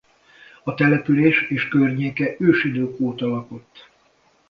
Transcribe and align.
A 0.63 0.73
település 0.73 1.41
és 1.49 1.67
környéke 1.67 2.35
ősidők 2.39 2.99
óta 2.99 3.27
lakott. 3.27 3.89